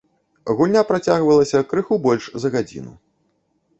Гульня 0.61 0.81
працягвалася 0.91 1.61
крыху 1.73 1.93
больш 2.09 2.31
за 2.45 2.53
гадзіну. 2.57 2.93